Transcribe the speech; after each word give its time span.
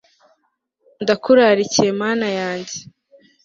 ndakurarikiye 1.03 1.89
mana 2.01 2.25
yanjye 2.39 2.77